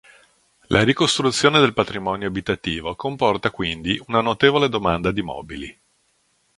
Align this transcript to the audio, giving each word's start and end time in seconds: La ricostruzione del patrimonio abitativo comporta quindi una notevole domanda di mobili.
La 0.69 0.81
ricostruzione 0.81 1.59
del 1.59 1.75
patrimonio 1.75 2.27
abitativo 2.27 2.95
comporta 2.95 3.51
quindi 3.51 4.01
una 4.07 4.21
notevole 4.21 4.67
domanda 4.67 5.11
di 5.11 5.21
mobili. 5.21 5.79